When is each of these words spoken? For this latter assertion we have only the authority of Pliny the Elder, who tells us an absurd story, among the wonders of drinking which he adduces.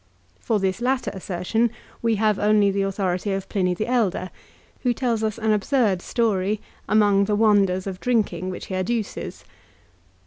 For 0.39 0.57
this 0.59 0.81
latter 0.81 1.11
assertion 1.13 1.69
we 2.01 2.15
have 2.15 2.39
only 2.39 2.71
the 2.71 2.81
authority 2.81 3.33
of 3.33 3.47
Pliny 3.49 3.75
the 3.75 3.85
Elder, 3.85 4.31
who 4.81 4.95
tells 4.95 5.21
us 5.23 5.37
an 5.37 5.51
absurd 5.51 6.01
story, 6.01 6.59
among 6.89 7.25
the 7.25 7.35
wonders 7.35 7.85
of 7.85 7.99
drinking 7.99 8.49
which 8.49 8.65
he 8.65 8.73
adduces. 8.73 9.43